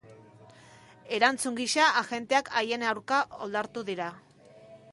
[1.17, 4.09] Erantzun gisa, agenteak haien aurka oldartu dira.